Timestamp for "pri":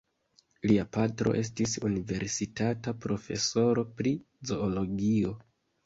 3.97-4.19